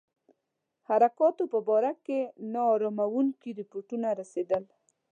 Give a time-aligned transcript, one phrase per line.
[0.87, 2.19] حرکاتو په باره کې
[2.53, 4.63] نا اراموونکي رپوټونه رسېدل.